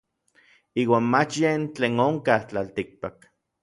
[0.83, 3.17] Iuan mach yen tlen onkaj tlaltikpak.